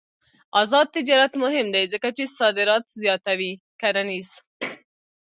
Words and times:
آزاد 0.61 0.87
تجارت 0.97 1.33
مهم 1.43 1.67
دی 1.73 1.83
ځکه 1.93 2.09
چې 2.17 2.23
صادرات 2.39 2.85
زیاتوي 3.01 3.51
کرنيز. 3.81 4.29